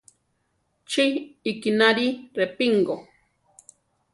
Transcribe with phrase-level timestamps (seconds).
[0.89, 1.05] Chi
[1.51, 2.07] ikínari
[2.39, 2.95] Repingo.